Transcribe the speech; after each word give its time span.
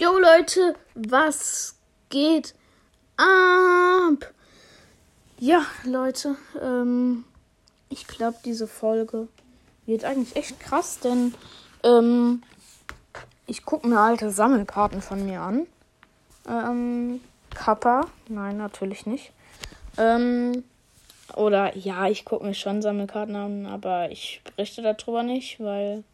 Jo 0.00 0.16
Leute, 0.16 0.76
was 0.94 1.74
geht 2.08 2.54
ab? 3.16 4.32
Ja, 5.40 5.62
Leute, 5.82 6.36
ähm, 6.62 7.24
ich 7.88 8.06
glaube, 8.06 8.36
diese 8.44 8.68
Folge 8.68 9.26
wird 9.86 10.04
eigentlich 10.04 10.36
echt 10.36 10.60
krass, 10.60 11.00
denn 11.00 11.34
ähm, 11.82 12.44
ich 13.48 13.64
gucke 13.64 13.88
mir 13.88 13.98
alte 13.98 14.30
Sammelkarten 14.30 15.02
von 15.02 15.24
mir 15.26 15.40
an. 15.40 15.66
Ähm, 16.48 17.20
Kappa, 17.50 18.02
nein, 18.28 18.56
natürlich 18.56 19.04
nicht. 19.04 19.32
Ähm, 19.96 20.62
oder 21.34 21.76
ja, 21.76 22.06
ich 22.06 22.24
gucke 22.24 22.46
mir 22.46 22.54
schon 22.54 22.82
Sammelkarten 22.82 23.34
an, 23.34 23.66
aber 23.66 24.12
ich 24.12 24.42
berichte 24.44 24.80
darüber 24.80 25.24
nicht, 25.24 25.58
weil 25.58 26.04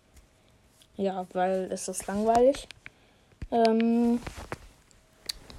ja, 0.97 1.27
weil 1.35 1.69
es 1.71 1.87
ist 1.89 2.07
langweilig. 2.07 2.67
Ähm, 3.51 4.21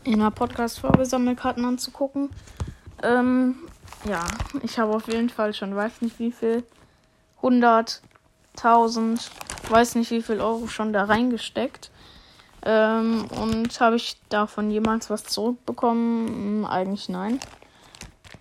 in 0.04 0.14
einer 0.14 0.32
Podcast-Folge 0.32 1.06
Sammelkarten 1.06 1.66
anzugucken. 1.66 2.30
Ähm, 3.04 3.56
ja, 4.08 4.26
ich 4.64 4.78
habe 4.80 4.96
auf 4.96 5.08
jeden 5.08 5.30
Fall 5.30 5.54
schon 5.54 5.76
weiß 5.76 6.02
nicht 6.02 6.20
wie 6.20 6.32
viel, 6.32 6.64
100, 7.38 8.02
1000, 8.58 9.32
weiß 9.70 9.96
nicht 9.96 10.12
wie 10.12 10.22
viel 10.22 10.40
Euro 10.40 10.68
schon 10.68 10.94
da 10.94 11.06
reingesteckt. 11.06 11.92
Ähm, 12.64 13.26
und 13.30 13.80
habe 13.80 13.96
ich 13.96 14.18
davon 14.30 14.72
jemals 14.72 15.10
was 15.10 15.24
zurückbekommen? 15.24 16.28
Hm, 16.28 16.66
eigentlich 16.66 17.10
nein. 17.10 17.40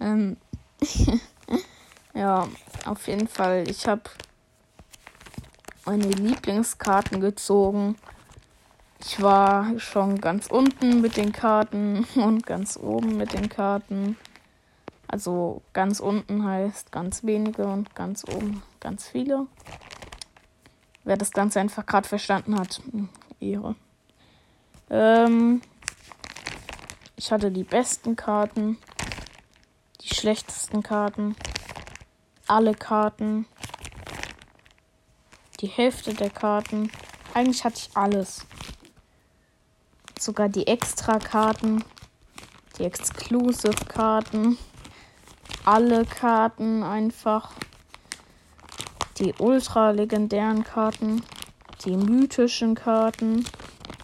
Ähm, 0.01 0.37
ja, 2.15 2.48
auf 2.87 3.06
jeden 3.06 3.29
Fall. 3.29 3.68
Ich 3.68 3.87
habe 3.87 4.02
meine 5.84 6.09
Lieblingskarten 6.09 7.20
gezogen. 7.20 7.96
Ich 9.06 9.20
war 9.20 9.78
schon 9.78 10.18
ganz 10.18 10.46
unten 10.46 11.02
mit 11.02 11.18
den 11.18 11.30
Karten 11.30 12.04
und 12.14 12.46
ganz 12.46 12.78
oben 12.78 13.18
mit 13.18 13.34
den 13.34 13.51
Karten. 13.51 14.16
Also 15.06 15.60
ganz 15.74 16.01
unten 16.01 16.46
heißt 16.46 16.90
ganz 16.90 17.23
wenige 17.23 17.66
und 17.66 17.95
ganz 17.95 18.24
oben 18.24 18.62
ganz 18.80 19.06
viele. 19.06 19.46
Wer 21.04 21.18
das 21.18 21.32
Ganze 21.32 21.60
einfach 21.60 21.84
gerade 21.84 22.09
verstanden 22.09 22.59
hat, 22.59 22.80
Ehre. 23.40 23.74
Ähm, 24.88 25.60
ich 27.16 27.30
hatte 27.30 27.51
die 27.51 27.64
besten 27.64 28.16
Karten, 28.16 28.79
die 30.01 30.14
schlechtesten 30.14 30.82
Karten, 30.82 31.36
alle 32.46 32.73
Karten, 32.73 33.45
die 35.60 35.68
Hälfte 35.68 36.14
der 36.14 36.30
Karten. 36.30 36.90
Eigentlich 37.34 37.64
hatte 37.64 37.76
ich 37.76 37.95
alles. 37.95 38.46
Sogar 40.18 40.48
die 40.48 40.66
Extra-Karten, 40.66 41.84
die 42.79 42.84
Exclusive-Karten, 42.84 44.59
alle 45.65 46.04
Karten 46.04 46.82
einfach, 46.82 47.52
die 49.18 49.35
ultra-legendären 49.38 50.65
Karten, 50.65 51.23
die 51.85 51.96
mythischen 51.96 52.74
Karten, 52.74 53.45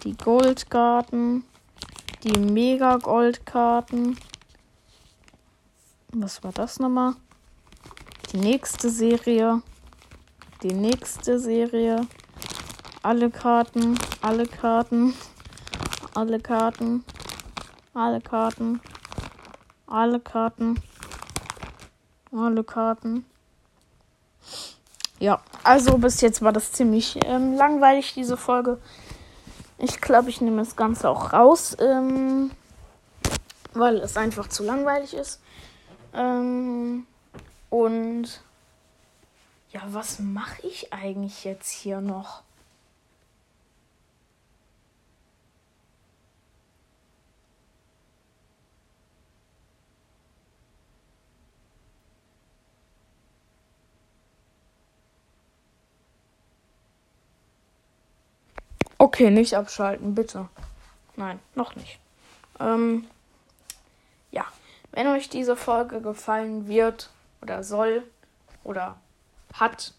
die 0.05 0.17
Goldkarten, 0.17 1.45
die 2.25 2.39
Mega-Goldkarten. 2.39 4.19
Was 6.13 6.43
war 6.43 6.53
das 6.53 6.79
nochmal? 6.79 7.15
Die 8.33 8.39
nächste 8.39 8.91
Serie 8.91 9.63
die 10.63 10.75
nächste 10.75 11.39
Serie. 11.39 12.07
Alle 13.03 13.31
Karten, 13.31 13.99
alle 14.21 14.47
Karten, 14.47 15.15
alle 16.15 16.41
Karten, 16.41 17.05
alle 17.95 18.21
Karten, 18.21 18.81
alle 19.87 20.21
Karten, 20.21 20.83
alle 22.33 22.65
Karten. 22.65 23.25
Ja, 25.19 25.43
also 25.65 25.99
bis 25.99 26.21
jetzt 26.21 26.43
war 26.43 26.53
das 26.53 26.73
ziemlich 26.73 27.19
ähm, 27.25 27.55
langweilig, 27.55 28.15
diese 28.15 28.37
Folge. 28.37 28.79
Ich 29.79 30.01
glaube, 30.01 30.31
ich 30.31 30.41
nehme 30.41 30.59
das 30.59 30.77
Ganze 30.77 31.09
auch 31.09 31.33
raus, 31.33 31.77
ähm, 31.81 32.51
weil 33.75 33.97
es 33.99 34.17
einfach 34.17 34.49
zu 34.49 34.63
langweilig 34.63 35.15
ist. 35.15 35.41
Ähm, 36.15 37.07
und 37.69 38.43
ja, 39.71 39.83
was 39.87 40.19
mache 40.19 40.67
ich 40.67 40.93
eigentlich 40.93 41.45
jetzt 41.45 41.71
hier 41.71 42.01
noch? 42.01 42.43
Okay, 59.01 59.31
nicht 59.31 59.57
abschalten, 59.57 60.15
bitte. 60.15 60.51
Nein, 61.17 61.39
noch 61.55 61.75
nicht. 61.75 61.99
Ähm, 62.61 63.07
ja, 64.31 64.45
wenn 64.93 65.07
euch 65.07 65.31
diese 65.31 65.57
Folge 65.57 66.03
gefallen 66.03 66.69
wird 66.69 67.09
oder 67.41 67.65
soll 67.65 68.03
oder 68.63 68.99
hat. 69.55 69.95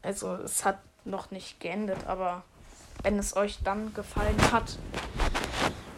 Also 0.00 0.32
es 0.36 0.64
hat 0.64 0.78
noch 1.04 1.32
nicht 1.32 1.60
geendet, 1.60 1.98
aber 2.06 2.44
wenn 3.02 3.18
es 3.18 3.36
euch 3.36 3.58
dann 3.62 3.92
gefallen 3.92 4.40
hat, 4.50 4.78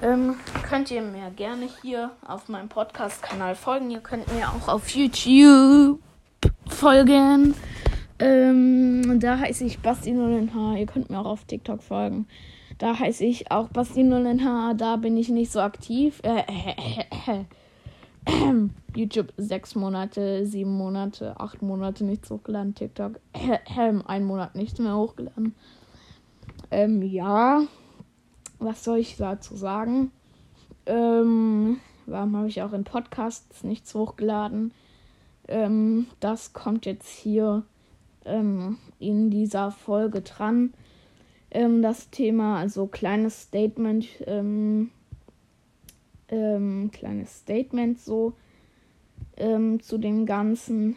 ähm, 0.03 0.41
könnt 0.69 0.91
ihr 0.91 1.01
mir 1.01 1.31
gerne 1.31 1.69
hier 1.81 2.11
auf 2.27 2.49
meinem 2.49 2.69
Podcast-Kanal 2.69 3.55
folgen. 3.55 3.93
Ihr 3.93 4.01
könnt 4.01 4.27
mir 4.35 4.49
auch 4.49 4.67
auf 4.67 4.89
YouTube 4.89 6.01
folgen. 6.67 7.55
Ähm, 8.19 9.19
da 9.21 9.39
heiße 9.39 9.65
ich 9.65 9.79
Basti0NH. 9.81 10.79
Ihr 10.79 10.87
könnt 10.87 11.11
mir 11.11 11.19
auch 11.19 11.27
auf 11.27 11.45
TikTok 11.45 11.83
folgen. 11.83 12.27
Da 12.79 12.99
heiße 12.99 13.25
ich 13.25 13.51
auch 13.51 13.69
Basti0NH. 13.71 14.75
Da 14.75 14.97
bin 14.97 15.17
ich 15.17 15.29
nicht 15.29 15.51
so 15.51 15.61
aktiv. 15.61 16.21
Äh, 16.23 16.43
äh, 16.47 17.41
äh, 18.27 18.69
YouTube 18.95 19.33
sechs 19.37 19.75
Monate, 19.75 20.47
sieben 20.47 20.77
Monate, 20.77 21.39
acht 21.41 21.63
Monate 21.63 22.05
nichts 22.05 22.31
hochgeladen. 22.31 22.75
TikTok 22.75 23.21
ein 24.07 24.25
Monat 24.25 24.55
nichts 24.55 24.79
mehr 24.79 24.97
hochgeladen. 24.97 25.55
Ähm, 26.71 27.03
ja, 27.03 27.63
was 28.59 28.85
soll 28.85 28.99
ich 28.99 29.17
dazu 29.17 29.57
sagen? 29.57 30.11
Ähm, 30.87 31.81
warum 32.07 32.37
habe 32.37 32.49
ich 32.49 32.63
auch 32.63 32.73
in 32.73 32.85
Podcasts 32.85 33.65
nichts 33.65 33.95
hochgeladen? 33.95 34.73
Ähm, 35.49 36.07
das 36.21 36.53
kommt 36.53 36.87
jetzt 36.87 37.09
hier 37.09 37.65
ähm, 38.25 38.79
in 38.99 39.31
dieser 39.31 39.71
Folge 39.71 40.23
dran. 40.23 40.73
Ähm, 41.51 41.83
das 41.83 42.11
Thema, 42.11 42.59
also 42.59 42.87
kleines 42.87 43.43
Statement. 43.43 44.07
Ähm, 44.27 44.91
ähm, 46.29 46.91
kleines 46.93 47.41
Statement 47.41 48.01
so 48.01 48.35
ähm, 49.37 49.81
zu 49.83 49.99
dem 49.99 50.27
Ganzen. 50.27 50.97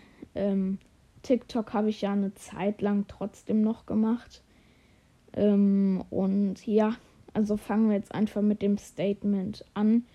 TikTok 1.23 1.73
habe 1.73 1.89
ich 1.89 2.01
ja 2.01 2.11
eine 2.11 2.35
Zeit 2.35 2.83
lang 2.83 3.05
trotzdem 3.07 3.61
noch 3.61 3.87
gemacht. 3.87 4.43
Und 5.33 6.55
ja, 6.67 6.95
also 7.33 7.57
fangen 7.57 7.89
wir 7.89 7.95
jetzt 7.95 8.13
einfach 8.13 8.43
mit 8.43 8.61
dem 8.61 8.77
Statement 8.77 9.65
an 9.73 10.05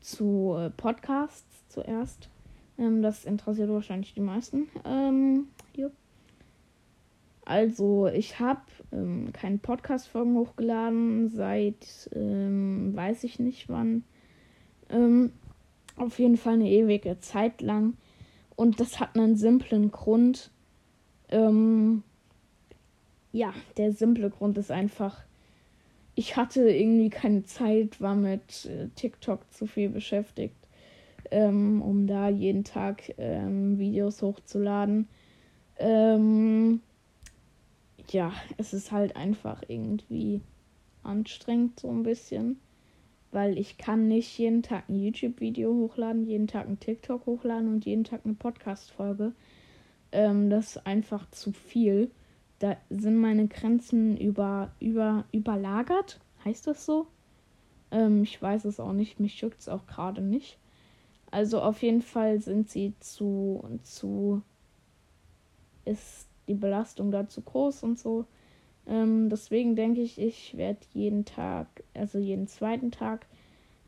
zu 0.00 0.54
äh, 0.58 0.70
Podcasts 0.70 1.68
zuerst. 1.68 2.30
Das 2.78 3.24
interessiert 3.24 3.70
wahrscheinlich 3.70 4.14
die 4.14 4.20
meisten. 4.20 4.68
Also, 7.46 8.08
ich 8.08 8.40
habe 8.40 8.62
ähm, 8.90 9.32
keine 9.32 9.58
Podcast-Folgen 9.58 10.34
hochgeladen 10.34 11.28
seit 11.28 12.10
ähm, 12.12 12.94
weiß 12.94 13.22
ich 13.22 13.38
nicht 13.38 13.68
wann. 13.68 14.02
Ähm, 14.90 15.32
auf 15.94 16.18
jeden 16.18 16.36
Fall 16.36 16.54
eine 16.54 16.68
ewige 16.68 17.20
Zeit 17.20 17.62
lang. 17.62 17.94
Und 18.56 18.80
das 18.80 18.98
hat 18.98 19.16
einen 19.16 19.36
simplen 19.36 19.92
Grund. 19.92 20.50
Ähm, 21.28 22.02
ja, 23.30 23.54
der 23.76 23.92
simple 23.92 24.28
Grund 24.30 24.58
ist 24.58 24.72
einfach, 24.72 25.22
ich 26.16 26.36
hatte 26.36 26.68
irgendwie 26.68 27.10
keine 27.10 27.44
Zeit, 27.44 28.00
war 28.00 28.16
mit 28.16 28.64
äh, 28.64 28.88
TikTok 28.96 29.52
zu 29.52 29.68
viel 29.68 29.90
beschäftigt, 29.90 30.56
ähm, 31.30 31.80
um 31.80 32.08
da 32.08 32.28
jeden 32.28 32.64
Tag 32.64 33.14
ähm, 33.18 33.78
Videos 33.78 34.20
hochzuladen. 34.20 35.06
Ähm, 35.78 36.80
ja, 38.12 38.32
es 38.56 38.72
ist 38.72 38.92
halt 38.92 39.16
einfach 39.16 39.62
irgendwie 39.68 40.40
anstrengend 41.02 41.80
so 41.80 41.90
ein 41.90 42.02
bisschen 42.02 42.58
weil 43.36 43.58
ich 43.58 43.76
kann 43.76 44.08
nicht 44.08 44.38
jeden 44.38 44.62
Tag 44.62 44.88
ein 44.88 44.98
YouTube-Video 44.98 45.70
hochladen, 45.70 46.24
jeden 46.24 46.46
Tag 46.46 46.66
ein 46.66 46.80
TikTok 46.80 47.26
hochladen 47.26 47.68
und 47.68 47.84
jeden 47.84 48.04
Tag 48.04 48.22
eine 48.24 48.32
Podcast-Folge. 48.32 49.32
Ähm, 50.10 50.48
das 50.48 50.76
ist 50.76 50.86
einfach 50.86 51.28
zu 51.30 51.52
viel. 51.52 52.10
Da 52.60 52.78
sind 52.88 53.18
meine 53.18 53.46
Grenzen 53.46 54.16
über, 54.16 54.72
über, 54.80 55.26
überlagert, 55.32 56.18
heißt 56.46 56.66
das 56.66 56.86
so? 56.86 57.08
Ähm, 57.90 58.22
ich 58.22 58.40
weiß 58.40 58.64
es 58.64 58.80
auch 58.80 58.94
nicht, 58.94 59.20
mich 59.20 59.38
juckt 59.40 59.60
es 59.60 59.68
auch 59.68 59.86
gerade 59.86 60.22
nicht. 60.22 60.58
Also 61.30 61.60
auf 61.60 61.82
jeden 61.82 62.00
Fall 62.00 62.40
sind 62.40 62.70
sie 62.70 62.94
zu, 63.00 63.62
zu, 63.82 64.40
ist 65.84 66.26
die 66.48 66.54
Belastung 66.54 67.10
da 67.10 67.28
zu 67.28 67.42
groß 67.42 67.82
und 67.82 67.98
so. 67.98 68.24
Ähm, 68.86 69.28
deswegen 69.28 69.74
denke 69.74 70.00
ich, 70.00 70.18
ich 70.20 70.56
werde 70.56 70.80
jeden 70.92 71.24
Tag, 71.24 71.66
also 71.94 72.18
jeden 72.18 72.46
zweiten 72.46 72.90
Tag, 72.90 73.26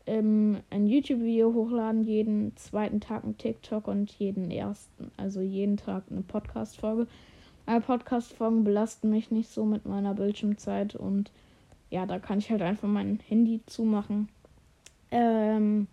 ähm, 0.05 0.61
ein 0.69 0.87
YouTube-Video 0.87 1.53
hochladen, 1.53 2.03
jeden 2.03 2.55
zweiten 2.57 2.99
Tag 2.99 3.23
ein 3.23 3.37
TikTok 3.37 3.87
und 3.87 4.11
jeden 4.11 4.51
ersten, 4.51 5.11
also 5.17 5.39
jeden 5.39 5.77
Tag 5.77 6.03
eine 6.09 6.21
Podcast-Folge. 6.21 7.07
Meine 7.65 7.81
Podcast-Folgen 7.81 8.63
belasten 8.63 9.09
mich 9.11 9.29
nicht 9.29 9.49
so 9.49 9.63
mit 9.65 9.85
meiner 9.85 10.15
Bildschirmzeit 10.15 10.95
und 10.95 11.31
ja, 11.91 12.05
da 12.05 12.19
kann 12.19 12.39
ich 12.39 12.49
halt 12.49 12.61
einfach 12.61 12.87
mein 12.87 13.19
Handy 13.27 13.61
zumachen. 13.67 14.29
Ähm, 15.11 15.87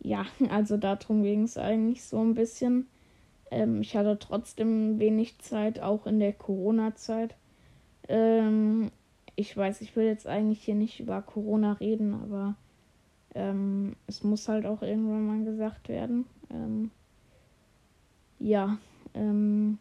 ja, 0.00 0.26
also 0.50 0.76
darum 0.76 1.22
ging 1.22 1.42
es 1.44 1.56
eigentlich 1.56 2.02
so 2.02 2.20
ein 2.20 2.34
bisschen. 2.34 2.86
Ähm, 3.50 3.80
ich 3.80 3.96
hatte 3.96 4.18
trotzdem 4.18 4.98
wenig 4.98 5.38
Zeit, 5.38 5.80
auch 5.80 6.06
in 6.06 6.20
der 6.20 6.32
Corona-Zeit. 6.32 7.34
Ähm, 8.08 8.90
ich 9.36 9.56
weiß, 9.56 9.80
ich 9.82 9.94
will 9.96 10.06
jetzt 10.06 10.26
eigentlich 10.26 10.62
hier 10.62 10.74
nicht 10.74 11.00
über 11.00 11.22
Corona 11.22 11.72
reden, 11.74 12.14
aber 12.14 12.56
ähm, 13.34 13.96
es 14.06 14.24
muss 14.24 14.48
halt 14.48 14.66
auch 14.66 14.82
irgendwann 14.82 15.26
mal 15.26 15.44
gesagt 15.44 15.88
werden. 15.88 16.26
Ähm, 16.50 16.90
ja, 18.38 18.78
ähm, 19.14 19.78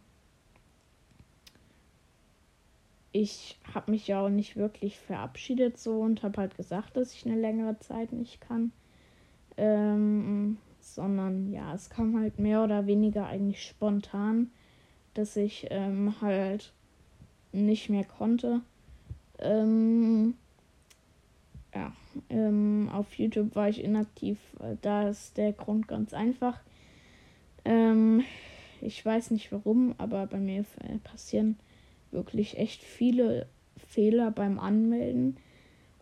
ich 3.12 3.58
habe 3.74 3.92
mich 3.92 4.08
ja 4.08 4.22
auch 4.24 4.30
nicht 4.30 4.56
wirklich 4.58 5.00
verabschiedet 5.00 5.80
so 5.80 6.02
und 6.02 6.24
habe 6.24 6.42
halt 6.42 6.56
gesagt, 6.56 6.98
dass 6.98 7.14
ich 7.14 7.26
eine 7.26 7.40
längere 7.40 7.80
Zeit 7.80 8.12
nicht 8.12 8.42
kann. 8.42 8.72
Ähm, 9.58 10.58
sondern 10.96 11.52
ja, 11.52 11.74
es 11.74 11.90
kam 11.90 12.20
halt 12.20 12.40
mehr 12.40 12.64
oder 12.64 12.88
weniger 12.88 13.28
eigentlich 13.28 13.64
spontan, 13.64 14.52
dass 15.14 15.36
ich 15.36 15.68
ähm, 15.70 16.16
halt 16.22 16.74
nicht 17.52 17.90
mehr 17.90 18.04
konnte. 18.04 18.62
Ähm, 19.40 20.36
ja, 21.74 21.94
ähm, 22.30 22.90
auf 22.92 23.14
YouTube 23.16 23.56
war 23.56 23.70
ich 23.70 23.84
inaktiv. 23.84 24.38
Da 24.82 25.10
ist 25.10 25.38
der 25.38 25.54
Grund 25.54 25.88
ganz 25.88 26.14
einfach. 26.14 26.60
Ähm, 27.66 28.24
ich 28.82 29.04
weiß 29.06 29.32
nicht 29.32 29.52
warum, 29.52 29.96
aber 29.98 30.26
bei 30.28 30.38
mir 30.38 30.66
passieren 31.04 31.58
wirklich 32.12 32.58
echt 32.58 32.84
viele 32.84 33.48
Fehler 33.76 34.32
beim 34.32 34.60
Anmelden. 34.60 35.38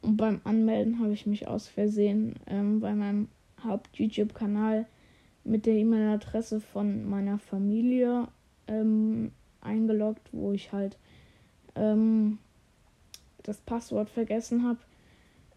Und 0.01 0.17
beim 0.17 0.41
Anmelden 0.43 0.99
habe 0.99 1.13
ich 1.13 1.25
mich 1.25 1.47
aus 1.47 1.67
Versehen 1.67 2.35
ähm, 2.47 2.79
bei 2.79 2.93
meinem 2.93 3.27
Haupt-YouTube-Kanal 3.65 4.85
mit 5.43 5.65
der 5.65 5.75
E-Mail-Adresse 5.75 6.59
von 6.59 7.07
meiner 7.07 7.37
Familie 7.37 8.27
ähm, 8.67 9.31
eingeloggt, 9.61 10.29
wo 10.31 10.51
ich 10.51 10.71
halt 10.71 10.97
ähm, 11.75 12.39
das 13.43 13.57
Passwort 13.61 14.09
vergessen 14.09 14.63
habe. 14.65 14.79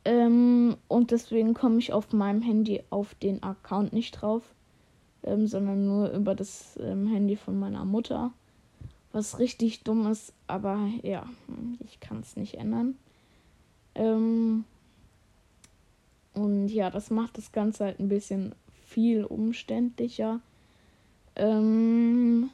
Ähm, 0.04 0.76
und 0.88 1.10
deswegen 1.10 1.54
komme 1.54 1.78
ich 1.78 1.92
auf 1.92 2.12
meinem 2.12 2.42
Handy 2.42 2.82
auf 2.90 3.14
den 3.14 3.42
Account 3.42 3.92
nicht 3.92 4.12
drauf, 4.12 4.42
ähm, 5.22 5.46
sondern 5.46 5.86
nur 5.86 6.10
über 6.12 6.34
das 6.34 6.78
ähm, 6.82 7.06
Handy 7.06 7.36
von 7.36 7.58
meiner 7.58 7.84
Mutter. 7.84 8.32
Was 9.12 9.38
richtig 9.38 9.84
dumm 9.84 10.06
ist, 10.06 10.34
aber 10.46 10.88
ja, 11.02 11.26
ich 11.80 11.98
kann 11.98 12.20
es 12.20 12.36
nicht 12.36 12.54
ändern. 12.54 12.96
Ähm, 13.94 14.64
und 16.38 16.68
ja, 16.68 16.90
das 16.90 17.10
macht 17.10 17.36
das 17.36 17.52
Ganze 17.52 17.84
halt 17.86 18.00
ein 18.00 18.08
bisschen 18.08 18.54
viel 18.86 19.24
umständlicher. 19.24 20.40
Ähm, 21.36 22.50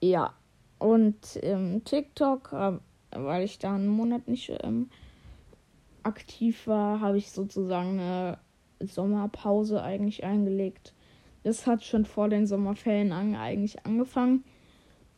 ja, 0.00 0.34
und 0.78 1.38
ähm, 1.42 1.82
TikTok, 1.84 2.52
äh, 2.52 2.72
weil 3.12 3.44
ich 3.44 3.58
da 3.58 3.74
einen 3.74 3.88
Monat 3.88 4.28
nicht 4.28 4.52
ähm, 4.62 4.90
aktiv 6.02 6.66
war, 6.66 7.00
habe 7.00 7.18
ich 7.18 7.32
sozusagen 7.32 7.98
eine 7.98 8.38
Sommerpause 8.80 9.82
eigentlich 9.82 10.24
eingelegt. 10.24 10.92
Das 11.42 11.66
hat 11.66 11.82
schon 11.82 12.04
vor 12.04 12.28
den 12.28 12.46
Sommerferien 12.46 13.12
an, 13.12 13.36
eigentlich 13.36 13.84
angefangen. 13.86 14.44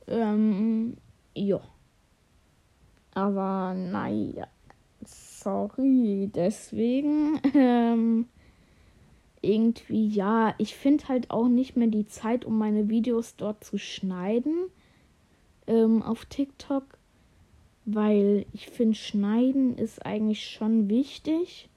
Ähm, 0.07 0.97
ja. 1.35 1.61
Aber 3.15 3.75
naja, 3.75 4.47
sorry, 5.49 6.31
deswegen. 6.35 7.41
Ähm, 7.55 8.27
irgendwie, 9.41 10.09
ja, 10.09 10.55
ich 10.59 10.75
finde 10.75 11.09
halt 11.09 11.31
auch 11.31 11.49
nicht 11.49 11.77
mehr 11.77 11.87
die 11.87 12.07
Zeit, 12.07 12.45
um 12.45 12.59
meine 12.59 12.89
Videos 12.89 13.37
dort 13.37 13.63
zu 13.63 13.79
schneiden 13.79 14.67
ähm, 15.69 16.03
auf 16.03 16.25
TikTok, 16.25 16.85
weil 17.85 18.47
ich 18.53 18.69
finde, 18.69 18.97
Schneiden 18.97 19.79
ist 19.79 20.05
eigentlich 20.05 20.51
schon 20.51 20.89
wichtig, 20.91 21.69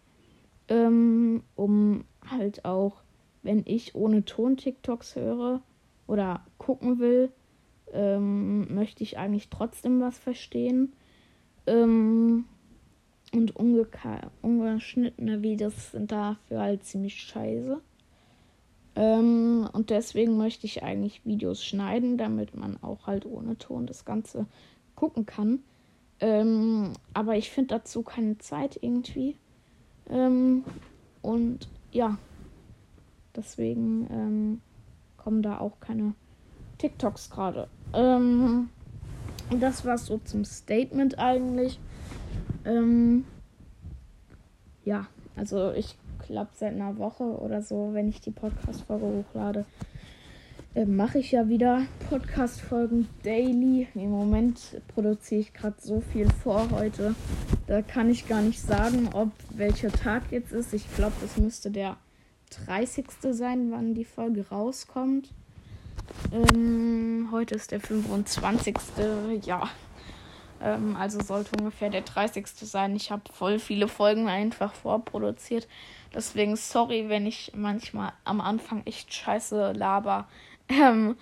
ähm, 0.70 1.44
um 1.56 2.04
halt 2.28 2.66
auch, 2.66 3.04
wenn 3.44 3.62
ich 3.66 3.94
ohne 3.94 4.26
Ton 4.26 4.58
TikToks 4.58 5.16
höre 5.16 5.62
oder 6.08 6.44
gucken 6.58 6.98
will, 6.98 7.32
ähm, 7.94 8.74
möchte 8.74 9.04
ich 9.04 9.20
eigentlich 9.20 9.50
trotzdem 9.50 10.02
was 10.02 10.18
verstehen. 10.18 10.94
Ähm, 11.68 12.46
und 13.34 13.56
ungeschnittene 13.56 15.42
Videos 15.42 15.92
sind 15.92 16.12
dafür 16.12 16.62
halt 16.62 16.84
ziemlich 16.84 17.16
scheiße. 17.16 17.82
Ähm, 18.96 19.70
und 19.72 19.90
deswegen 19.90 20.38
möchte 20.38 20.66
ich 20.66 20.84
eigentlich 20.84 21.26
Videos 21.26 21.64
schneiden, 21.64 22.18
damit 22.18 22.56
man 22.56 22.82
auch 22.84 23.08
halt 23.08 23.26
ohne 23.26 23.58
Ton 23.58 23.88
das 23.88 24.04
Ganze 24.04 24.48
gucken 24.96 25.26
kann. 25.26 25.60
Ähm, 26.20 26.94
aber 27.14 27.38
ich 27.38 27.50
finde 27.50 27.76
dazu 27.76 28.04
keine 28.04 28.38
Zeit 28.38 28.78
irgendwie. 28.82 29.38
Ähm, 30.10 30.64
und 31.22 31.70
ja, 31.92 32.18
deswegen 33.36 34.08
ähm, 34.12 34.62
kommen 35.18 35.42
da 35.42 35.60
auch 35.60 35.80
keine 35.80 36.14
TikToks 36.78 37.30
gerade. 37.30 37.68
Ähm, 37.94 38.70
das 39.60 39.86
war 39.86 39.98
so 39.98 40.20
zum 40.24 40.46
Statement 40.46 41.18
eigentlich. 41.18 41.80
Ähm, 42.66 43.26
ja, 44.84 45.08
also 45.36 45.72
ich 45.72 45.96
glaube 46.28 46.52
seit 46.54 46.74
einer 46.74 46.98
Woche 46.98 47.24
oder 47.24 47.62
so, 47.62 47.90
wenn 47.94 48.10
ich 48.10 48.22
die 48.22 48.32
Podcast-Folge 48.32 49.06
hochlade, 49.06 49.66
äh, 50.74 50.86
mache 50.86 51.20
ich 51.20 51.32
ja 51.32 51.50
wieder 51.50 51.84
Podcast-Folgen 52.10 53.10
daily. 53.24 53.88
Im 53.96 54.12
Moment 54.12 54.82
produziere 54.94 55.42
ich 55.42 55.54
gerade 55.54 55.76
so 55.80 56.02
viel 56.02 56.30
vor 56.32 56.70
heute. 56.72 57.16
Da 57.68 57.82
kann 57.82 58.10
ich 58.10 58.28
gar 58.28 58.42
nicht 58.42 58.62
sagen, 58.62 59.10
ob 59.14 59.32
welcher 59.50 59.92
Tag 59.92 60.32
jetzt 60.32 60.52
ist. 60.54 60.74
Ich 60.74 60.94
glaube, 60.96 61.14
das 61.22 61.38
müsste 61.38 61.72
der 61.72 61.98
30. 62.66 63.06
sein, 63.32 63.72
wann 63.72 63.94
die 63.94 64.06
Folge 64.06 64.48
rauskommt. 64.50 65.34
Ähm, 66.32 67.30
heute 67.32 67.56
ist 67.56 67.72
der 67.72 67.80
25. 67.80 68.78
Ja, 69.44 69.70
ähm, 70.64 70.96
also 70.96 71.22
sollte 71.22 71.52
ungefähr 71.58 71.90
der 71.90 72.02
30. 72.02 72.48
sein. 72.48 72.96
Ich 72.96 73.12
habe 73.12 73.24
voll 73.32 73.60
viele 73.60 73.88
Folgen 73.88 74.28
einfach 74.28 74.74
vorproduziert. 74.74 75.68
Deswegen 76.14 76.56
sorry, 76.56 77.10
wenn 77.10 77.26
ich 77.26 77.52
manchmal 77.56 78.14
am 78.24 78.42
Anfang 78.42 78.84
echt 78.86 79.14
scheiße 79.14 79.74
laber. 79.74 80.28
Ähm, 80.70 81.18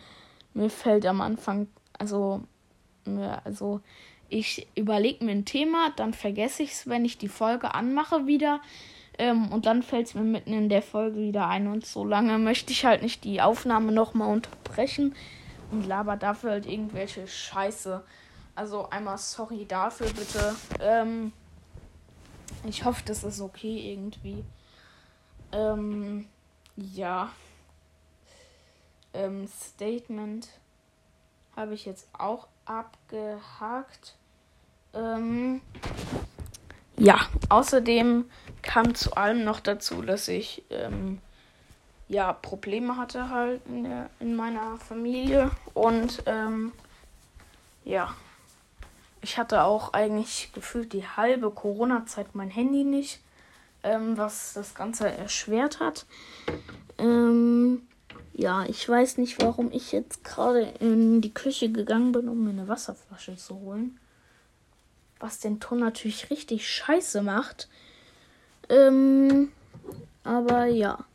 mir 0.54 0.70
fällt 0.70 1.08
am 1.08 1.22
Anfang, 1.22 1.70
also, 1.98 2.44
also 3.44 3.82
ich 4.30 4.68
überlege 4.76 5.26
mir 5.26 5.32
ein 5.32 5.46
Thema, 5.46 5.92
dann 5.96 6.14
vergesse 6.14 6.62
ich 6.62 6.74
es, 6.74 6.88
wenn 6.88 7.04
ich 7.04 7.18
die 7.18 7.30
Folge 7.30 7.74
anmache 7.74 8.28
wieder. 8.28 8.62
Ähm, 9.18 9.52
und 9.52 9.66
dann 9.66 9.82
fällt 9.82 10.08
es 10.08 10.14
mir 10.14 10.22
mitten 10.22 10.54
in 10.54 10.70
der 10.70 10.84
Folge 10.84 11.18
wieder 11.18 11.48
ein. 11.48 11.68
Und 11.68 11.86
so 11.86 12.06
lange 12.06 12.38
möchte 12.38 12.72
ich 12.72 12.86
halt 12.86 13.02
nicht 13.02 13.24
die 13.24 13.42
Aufnahme 13.42 13.92
nochmal 13.92 14.32
unterbrechen 14.32 15.16
und 15.72 15.88
laber 15.88 16.16
dafür 16.16 16.52
halt 16.52 16.68
irgendwelche 16.68 17.28
Scheiße. 17.28 18.04
Also 18.60 18.90
einmal 18.90 19.18
sorry 19.18 19.66
dafür 19.66 20.08
bitte. 20.08 20.54
Ähm, 20.82 21.32
ich 22.66 22.84
hoffe, 22.84 23.04
das 23.06 23.24
ist 23.24 23.40
okay 23.40 23.94
irgendwie. 23.94 24.44
Ähm, 25.54 26.28
ja. 26.76 27.32
Ähm, 29.14 29.48
Statement 29.48 30.50
habe 31.56 31.74
ich 31.74 31.86
jetzt 31.86 32.10
auch 32.12 32.50
abgehakt. 32.66 34.18
Ähm, 34.94 35.62
ja, 36.98 37.18
außerdem 37.48 38.30
kam 38.62 38.94
zu 38.94 39.16
allem 39.16 39.46
noch 39.46 39.62
dazu, 39.62 40.02
dass 40.02 40.28
ich 40.28 40.66
ähm, 40.70 41.22
ja 42.10 42.34
Probleme 42.34 42.98
hatte 42.98 43.30
halt 43.30 43.66
in, 43.68 43.86
der, 43.86 44.10
in 44.20 44.36
meiner 44.36 44.78
Familie 44.80 45.50
und 45.74 46.24
ähm, 46.26 46.74
ja 47.86 48.14
ich 49.22 49.38
hatte 49.38 49.64
auch 49.64 49.94
eigentlich 49.94 50.52
gefühlt 50.54 50.94
die 50.94 51.06
halbe 51.06 51.52
Corona-Zeit 51.52 52.36
mein 52.36 52.50
Handy 52.50 52.84
nicht, 52.84 53.20
ähm, 53.84 54.18
was 54.18 54.54
das 54.54 54.76
Ganze 54.76 55.10
erschwert 55.10 55.80
hat. 55.80 56.06
Ähm, 56.98 57.82
ja, 58.34 58.64
ich 58.66 58.88
weiß 58.88 59.18
nicht, 59.18 59.42
warum 59.42 59.72
ich 59.72 59.92
jetzt 59.92 60.24
gerade 60.24 60.62
in 60.80 61.22
die 61.22 61.34
Küche 61.34 61.72
gegangen 61.72 62.12
bin, 62.12 62.30
um 62.30 62.44
mir 62.44 62.52
eine 62.52 62.68
Wasserflasche 62.68 63.36
zu 63.36 63.60
holen. 63.60 64.00
Was 65.20 65.40
den 65.40 65.60
Ton 65.60 65.80
natürlich 65.80 66.30
richtig 66.30 66.70
scheiße 66.70 67.22
macht. 67.22 67.68
Ähm, 68.70 69.52
aber 70.24 70.66
ja. 70.66 71.06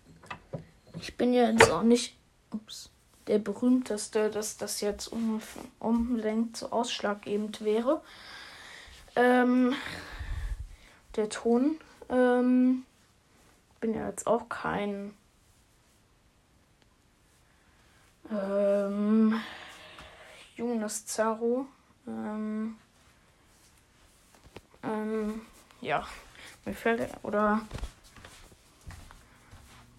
Ich 1.00 1.16
bin 1.16 1.32
ja 1.32 1.50
jetzt 1.50 1.70
auch 1.70 1.82
nicht 1.82 2.16
ups, 2.52 2.90
der 3.26 3.38
berühmteste, 3.38 4.30
dass 4.30 4.56
das 4.56 4.80
jetzt 4.80 5.10
unbedingt 5.78 6.56
so 6.56 6.70
ausschlaggebend 6.70 7.64
wäre. 7.64 8.02
Ähm, 9.16 9.74
der 11.16 11.28
Ton. 11.28 11.78
Ähm, 12.08 12.84
bin 13.80 13.94
ja 13.94 14.08
jetzt 14.08 14.26
auch 14.26 14.48
kein 14.48 15.14
ähm, 18.30 19.40
Jonas 20.56 21.06
Zaro. 21.06 21.66
Ähm, 22.06 22.76
ähm, 24.82 25.42
ja, 25.80 26.06
mir 26.64 26.74
fällt 26.74 27.10
oder 27.22 27.60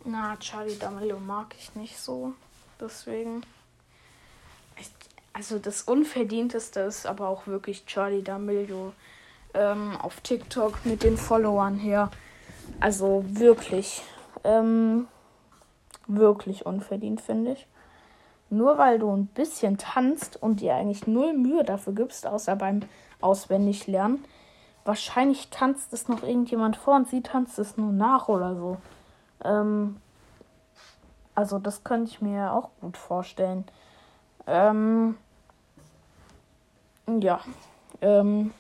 na, 0.03 0.38
Charlie 0.38 0.75
D'Amelio 0.75 1.20
mag 1.20 1.55
ich 1.58 1.75
nicht 1.75 1.98
so. 1.98 2.34
Deswegen. 2.79 3.41
Ich, 4.79 4.89
also 5.34 5.60
das 5.60 5.84
Unverdienteste 5.84 6.82
ist 6.82 7.05
aber 7.05 7.27
auch 7.29 7.48
wirklich 7.48 7.86
Charlie 7.86 8.22
D'Amelio 8.22 8.91
ähm, 9.53 9.96
auf 10.01 10.22
TikTok 10.22 10.86
mit 10.86 11.03
den 11.03 11.17
Followern 11.17 11.77
her. 11.77 12.12
Also 12.79 13.24
wirklich. 13.27 14.01
Ähm, 14.44 15.08
wirklich 16.08 16.65
unverdient, 16.65 17.22
finde 17.22 17.53
ich. 17.53 17.67
Nur 18.50 18.77
weil 18.77 19.00
du 19.00 19.12
ein 19.12 19.27
bisschen 19.27 19.77
tanzt 19.77 20.41
und 20.41 20.62
dir 20.62 20.75
eigentlich 20.75 21.08
null 21.08 21.34
Mühe 21.34 21.63
dafür 21.63 21.94
gibst, 21.94 22.27
außer 22.27 22.55
beim 22.55 22.82
Auswendiglernen. 23.22 24.24
Wahrscheinlich 24.84 25.50
tanzt 25.50 25.94
es 25.94 26.08
noch 26.08 26.22
irgendjemand 26.22 26.77
vor 26.77 26.96
und 26.96 27.10
sie 27.10 27.22
tanzt 27.22 27.58
es 27.58 27.75
nur 27.75 27.91
nach 27.91 28.29
oder 28.29 28.55
so. 28.55 28.77
Ähm, 29.44 29.98
also 31.36 31.60
das 31.60 31.84
könnte 31.84 32.10
ich 32.10 32.22
mir 32.22 32.51
auch 32.54 32.70
gut 32.82 32.98
vorstellen. 32.98 33.65
Ähm, 34.48 35.18
ja. 37.08 37.42
Ähm, 38.01 38.54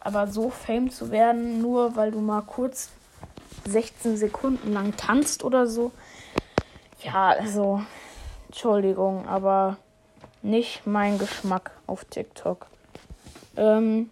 aber 0.00 0.26
so 0.26 0.50
fame 0.50 0.90
zu 0.90 1.10
werden, 1.10 1.62
nur 1.62 1.96
weil 1.96 2.10
du 2.10 2.20
mal 2.20 2.42
kurz 2.42 2.90
16 3.66 4.16
Sekunden 4.16 4.72
lang 4.72 4.96
tanzt 4.96 5.42
oder 5.42 5.66
so. 5.66 5.92
Ja, 7.02 7.30
also, 7.30 7.82
Entschuldigung, 8.48 9.26
aber 9.26 9.78
nicht 10.42 10.86
mein 10.86 11.18
Geschmack 11.18 11.70
auf 11.86 12.04
TikTok. 12.04 12.66
Ähm, 13.56 14.10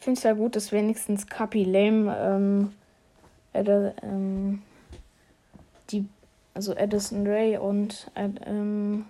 finde 0.00 0.18
es 0.18 0.24
ja 0.24 0.32
gut, 0.32 0.56
dass 0.56 0.72
wenigstens 0.72 1.26
Capi 1.26 1.64
Lame 1.64 2.16
ähm, 2.18 2.72
äh, 3.52 3.90
ähm, 4.02 4.62
also 6.54 6.74
Edison 6.74 7.26
Ray 7.26 7.56
und 7.56 8.10
ähm, 8.16 9.06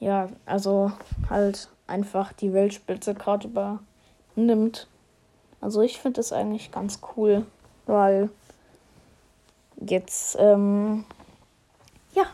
ja, 0.00 0.28
also 0.46 0.92
halt 1.28 1.68
einfach 1.86 2.32
die 2.32 2.52
Weltspitze 2.52 3.14
gerade 3.14 3.48
übernimmt. 3.48 4.86
Also 5.60 5.82
ich 5.82 5.98
finde 5.98 6.18
das 6.18 6.32
eigentlich 6.32 6.70
ganz 6.70 7.00
cool, 7.16 7.44
weil 7.86 8.30
jetzt, 9.76 10.36
ähm, 10.38 11.04
ja, 12.14 12.24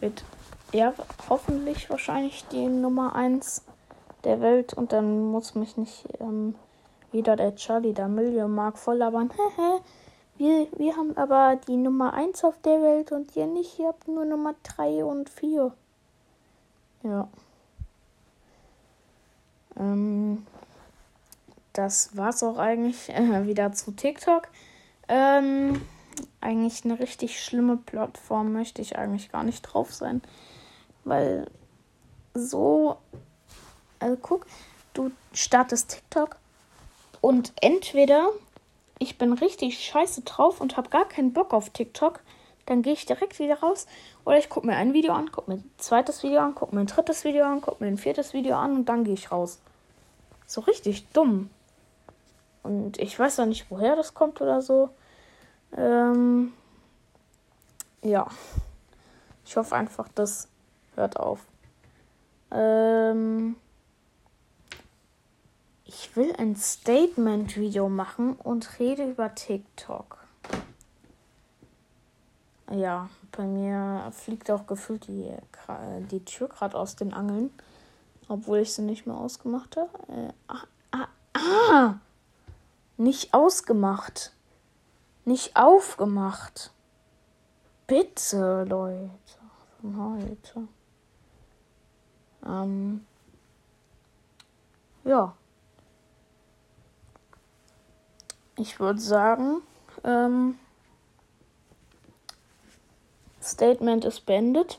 wird 0.00 0.24
er 0.72 0.94
hoffentlich 1.28 1.88
wahrscheinlich 1.90 2.44
die 2.48 2.66
Nummer 2.66 3.14
1 3.14 3.62
der 4.24 4.40
Welt 4.40 4.74
und 4.74 4.92
dann 4.92 5.30
muss 5.30 5.54
mich 5.54 5.76
nicht 5.76 6.06
ähm, 6.18 6.56
wieder 7.12 7.36
der 7.36 7.54
Charlie 7.54 7.92
da 7.92 8.08
Million 8.08 8.52
Mark 8.52 8.78
voll 8.78 8.96
labern. 8.96 9.30
wir, 10.36 10.68
wir 10.76 10.96
haben 10.96 11.16
aber 11.16 11.56
die 11.68 11.76
Nummer 11.76 12.14
1 12.14 12.44
auf 12.44 12.60
der 12.62 12.82
Welt 12.82 13.12
und 13.12 13.34
ihr 13.36 13.46
nicht. 13.46 13.78
Ihr 13.78 13.88
habt 13.88 14.08
nur 14.08 14.24
Nummer 14.24 14.54
3 14.62 15.04
und 15.04 15.30
4. 15.30 15.72
Ja. 17.02 17.28
Ähm, 19.76 20.46
das 21.72 22.16
war's 22.16 22.42
auch 22.42 22.58
eigentlich 22.58 23.08
äh, 23.14 23.46
wieder 23.46 23.72
zu 23.72 23.92
TikTok. 23.92 24.48
Ähm, 25.08 25.80
eigentlich 26.40 26.84
eine 26.84 26.98
richtig 26.98 27.42
schlimme 27.42 27.76
Plattform 27.76 28.52
möchte 28.52 28.80
ich 28.82 28.96
eigentlich 28.96 29.30
gar 29.32 29.44
nicht 29.44 29.62
drauf 29.62 29.92
sein. 29.92 30.22
Weil 31.04 31.46
so 32.34 32.96
also 34.04 34.18
guck, 34.20 34.46
du 34.92 35.10
startest 35.32 35.90
TikTok 35.90 36.36
und 37.22 37.54
entweder 37.62 38.28
ich 39.04 39.18
bin 39.18 39.34
richtig 39.34 39.78
scheiße 39.78 40.22
drauf 40.22 40.60
und 40.60 40.76
habe 40.76 40.88
gar 40.88 41.06
keinen 41.06 41.32
Bock 41.32 41.52
auf 41.52 41.70
TikTok, 41.70 42.20
dann 42.66 42.80
gehe 42.80 42.94
ich 42.94 43.04
direkt 43.04 43.38
wieder 43.38 43.60
raus. 43.60 43.86
Oder 44.24 44.38
ich 44.38 44.48
gucke 44.48 44.66
mir 44.66 44.76
ein 44.76 44.94
Video 44.94 45.12
an, 45.12 45.30
gucke 45.30 45.50
mir 45.50 45.58
ein 45.58 45.70
zweites 45.76 46.22
Video 46.22 46.40
an, 46.40 46.54
gucke 46.54 46.74
mir 46.74 46.80
ein 46.80 46.86
drittes 46.86 47.24
Video 47.24 47.44
an, 47.44 47.60
gucke 47.60 47.84
mir 47.84 47.90
ein 47.90 47.98
viertes 47.98 48.32
Video 48.32 48.56
an 48.56 48.74
und 48.74 48.88
dann 48.88 49.04
gehe 49.04 49.14
ich 49.14 49.30
raus. 49.30 49.60
So 50.46 50.62
richtig 50.62 51.06
dumm. 51.08 51.50
Und 52.62 52.98
ich 52.98 53.18
weiß 53.18 53.40
auch 53.40 53.46
nicht, 53.46 53.70
woher 53.70 53.94
das 53.94 54.14
kommt 54.14 54.40
oder 54.40 54.62
so. 54.62 54.88
Ähm, 55.76 56.54
ja. 58.02 58.26
Ich 59.44 59.56
hoffe 59.56 59.76
einfach, 59.76 60.08
das 60.14 60.48
hört 60.94 61.18
auf. 61.18 61.40
Ähm, 62.50 63.56
ich 65.84 66.16
will 66.16 66.34
ein 66.38 66.56
Statement-Video 66.56 67.88
machen 67.88 68.34
und 68.36 68.78
rede 68.78 69.10
über 69.10 69.34
TikTok. 69.34 70.18
Ja, 72.70 73.10
bei 73.32 73.44
mir 73.44 74.10
fliegt 74.12 74.50
auch 74.50 74.66
gefühlt 74.66 75.06
die, 75.06 75.30
die 76.10 76.24
Tür 76.24 76.48
gerade 76.48 76.78
aus 76.78 76.96
den 76.96 77.12
Angeln. 77.12 77.50
Obwohl 78.28 78.60
ich 78.60 78.72
sie 78.72 78.82
nicht 78.82 79.06
mehr 79.06 79.16
ausgemacht 79.16 79.76
habe. 79.76 79.90
Äh, 80.08 80.32
ah, 80.48 80.66
ah, 80.92 81.08
ah! 81.34 81.94
Nicht 82.96 83.34
ausgemacht. 83.34 84.32
Nicht 85.26 85.56
aufgemacht. 85.56 86.72
Bitte, 87.86 88.64
Leute. 88.64 89.10
Von 89.82 90.18
heute. 90.18 90.68
Ähm. 92.46 93.04
Ja 95.04 95.34
ich 98.56 98.80
würde 98.80 99.00
sagen, 99.00 99.62
ähm, 100.04 100.58
Statement 103.42 104.04
ist 104.04 104.26
beendet. 104.26 104.78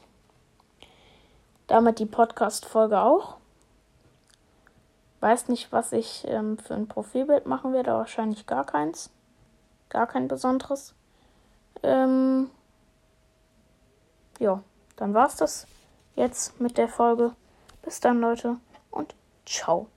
Damit 1.67 1.99
die 1.99 2.05
Podcast-Folge 2.05 2.99
auch. 2.99 3.37
Weiß 5.19 5.47
nicht, 5.47 5.71
was 5.71 5.91
ich 5.91 6.23
ähm, 6.27 6.57
für 6.57 6.75
ein 6.75 6.87
Profilbild 6.87 7.47
machen 7.47 7.73
werde. 7.73 7.91
Wahrscheinlich 7.91 8.45
gar 8.45 8.65
keins. 8.65 9.09
Gar 9.89 10.07
kein 10.07 10.27
besonderes. 10.27 10.93
Ähm, 11.83 12.49
ja, 14.39 14.61
dann 14.95 15.13
war's 15.13 15.37
das 15.37 15.67
jetzt 16.15 16.59
mit 16.59 16.77
der 16.77 16.87
Folge. 16.87 17.35
Bis 17.81 17.99
dann, 17.99 18.19
Leute, 18.19 18.57
und 18.91 19.15
ciao. 19.45 19.87